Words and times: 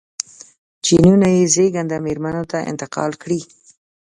جینونه 0.85 1.27
یې 1.35 1.43
زېږنده 1.53 1.97
مېرمنو 2.05 2.43
ته 2.51 2.57
انتقال 2.71 3.11
کړي. 3.21 3.39